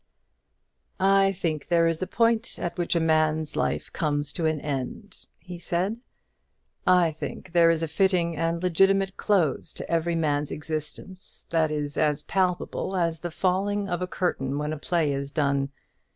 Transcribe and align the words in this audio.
"I 0.99 1.31
think 1.31 1.67
there 1.67 1.85
is 1.85 2.01
a 2.01 2.07
point 2.07 2.57
at 2.57 2.75
which 2.75 2.95
a 2.95 2.99
man's 2.99 3.55
life 3.55 3.93
comes 3.93 4.33
to 4.33 4.47
an 4.47 4.59
end," 4.59 5.27
he 5.37 5.59
said. 5.59 5.99
"I 6.87 7.11
think 7.11 7.51
there 7.51 7.69
is 7.69 7.83
a 7.83 7.87
fitting 7.87 8.35
and 8.35 8.63
legitimate 8.63 9.15
close 9.15 9.71
to 9.73 9.87
every 9.87 10.15
man's 10.15 10.49
existence, 10.49 11.45
that 11.51 11.69
is 11.69 11.97
as 11.99 12.23
palpable 12.23 12.95
as 12.95 13.19
the 13.19 13.29
falling 13.29 13.87
of 13.89 14.01
a 14.01 14.07
curtain 14.07 14.57
when 14.57 14.73
a 14.73 14.79
play 14.79 15.13
is 15.13 15.29
done. 15.29 15.69